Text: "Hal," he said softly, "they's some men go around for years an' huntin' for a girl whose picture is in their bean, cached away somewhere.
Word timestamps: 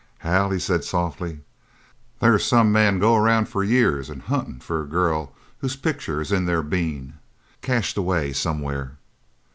"Hal," 0.21 0.49
he 0.49 0.57
said 0.57 0.83
softly, 0.83 1.41
"they's 2.21 2.43
some 2.43 2.71
men 2.71 2.97
go 2.97 3.15
around 3.15 3.49
for 3.49 3.63
years 3.63 4.09
an' 4.09 4.21
huntin' 4.21 4.59
for 4.59 4.81
a 4.81 4.87
girl 4.87 5.31
whose 5.59 5.75
picture 5.75 6.19
is 6.19 6.31
in 6.31 6.45
their 6.47 6.63
bean, 6.63 7.19
cached 7.61 7.97
away 7.97 8.33
somewhere. 8.33 8.97